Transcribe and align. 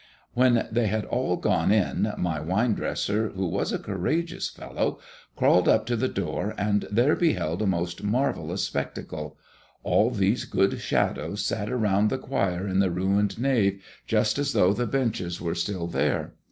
When 0.33 0.67
they 0.71 0.87
had 0.87 1.05
all 1.05 1.35
gone 1.37 1.71
in, 1.71 2.11
my 2.17 2.39
wine 2.39 2.73
dresser, 2.73 3.29
who 3.35 3.45
was 3.45 3.71
a 3.71 3.77
courageous 3.77 4.49
fellow, 4.49 4.97
crawled 5.35 5.67
up 5.69 5.85
to 5.85 5.95
the 5.95 6.07
door 6.07 6.55
and 6.57 6.87
there 6.89 7.15
beheld 7.15 7.61
a 7.61 7.67
most 7.67 8.01
marvellous 8.03 8.63
spectacle. 8.63 9.37
All 9.83 10.09
these 10.09 10.45
good 10.45 10.81
shadows 10.81 11.45
sat 11.45 11.69
around 11.71 12.09
the 12.09 12.17
choir 12.17 12.67
in 12.67 12.79
the 12.79 12.89
ruined 12.89 13.39
nave 13.39 13.79
just 14.07 14.39
as 14.39 14.53
though 14.53 14.73
the 14.73 14.87
benches 14.87 15.39
were 15.39 15.53
still 15.53 15.85
there. 15.85 16.33